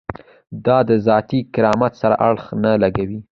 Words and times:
دا 0.65 0.77
د 0.89 0.91
ذاتي 1.07 1.39
کرامت 1.53 1.93
سره 2.01 2.15
اړخ 2.27 2.45
نه 2.63 2.71
لګوي. 2.83 3.19